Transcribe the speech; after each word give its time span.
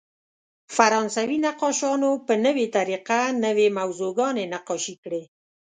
فرانسوي 0.75 1.37
نقاشانو 1.47 2.09
په 2.25 2.33
نوې 2.45 2.65
طریقه 2.77 3.19
نوې 3.45 3.67
موضوعګانې 3.77 4.43
نقاشي 4.53 4.95
کړې. 5.03 5.23